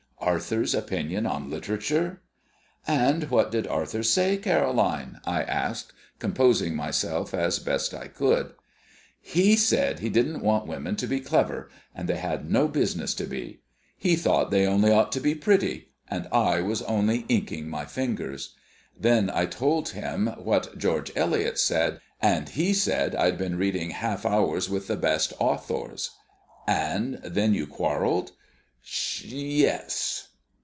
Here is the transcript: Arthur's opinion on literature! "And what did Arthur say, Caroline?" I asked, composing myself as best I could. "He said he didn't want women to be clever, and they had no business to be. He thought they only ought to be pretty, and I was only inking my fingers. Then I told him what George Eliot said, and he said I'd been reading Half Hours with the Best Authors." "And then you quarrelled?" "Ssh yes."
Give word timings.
Arthur's 0.21 0.75
opinion 0.75 1.25
on 1.25 1.49
literature! 1.49 2.21
"And 2.87 3.25
what 3.31 3.51
did 3.51 3.65
Arthur 3.67 4.03
say, 4.03 4.37
Caroline?" 4.37 5.19
I 5.25 5.41
asked, 5.41 5.93
composing 6.19 6.75
myself 6.75 7.33
as 7.33 7.57
best 7.59 7.91
I 7.95 8.07
could. 8.07 8.53
"He 9.19 9.55
said 9.55 9.99
he 9.99 10.09
didn't 10.09 10.41
want 10.43 10.67
women 10.67 10.95
to 10.97 11.07
be 11.07 11.19
clever, 11.19 11.69
and 11.95 12.07
they 12.07 12.17
had 12.17 12.49
no 12.49 12.67
business 12.67 13.15
to 13.15 13.25
be. 13.25 13.61
He 13.97 14.15
thought 14.15 14.51
they 14.51 14.67
only 14.67 14.91
ought 14.91 15.11
to 15.13 15.19
be 15.19 15.33
pretty, 15.35 15.89
and 16.07 16.27
I 16.31 16.61
was 16.61 16.83
only 16.83 17.25
inking 17.27 17.67
my 17.67 17.85
fingers. 17.85 18.53
Then 18.97 19.29
I 19.33 19.47
told 19.47 19.89
him 19.89 20.27
what 20.37 20.77
George 20.77 21.11
Eliot 21.15 21.57
said, 21.57 21.99
and 22.21 22.47
he 22.47 22.73
said 22.75 23.15
I'd 23.15 23.39
been 23.39 23.57
reading 23.57 23.89
Half 23.89 24.25
Hours 24.27 24.69
with 24.69 24.85
the 24.87 24.95
Best 24.97 25.33
Authors." 25.39 26.11
"And 26.67 27.15
then 27.23 27.55
you 27.55 27.65
quarrelled?" 27.65 28.31
"Ssh 28.83 29.21
yes." 29.29 30.27